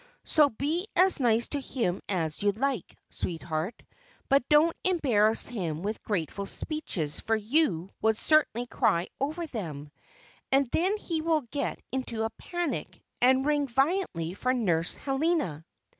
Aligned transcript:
So 0.23 0.49
be 0.49 0.87
as 0.95 1.19
nice 1.19 1.47
to 1.49 1.61
him 1.61 2.01
as 2.09 2.41
you 2.41 2.53
like, 2.53 2.97
sweetheart, 3.11 3.83
but 4.29 4.49
don't 4.49 4.75
embarrass 4.83 5.45
him 5.45 5.83
with 5.83 6.01
grateful 6.01 6.47
speeches, 6.47 7.19
for 7.19 7.35
you 7.35 7.91
would 8.01 8.17
certainly 8.17 8.65
cry 8.65 9.09
over 9.19 9.45
them 9.45 9.91
and 10.51 10.67
then 10.71 10.97
he 10.97 11.21
will 11.21 11.41
get 11.51 11.79
into 11.91 12.23
a 12.23 12.31
panic, 12.31 12.99
and 13.21 13.45
ring 13.45 13.67
violently 13.67 14.33
for 14.33 14.55
Nurse 14.55 14.95
Helena." 14.95 15.63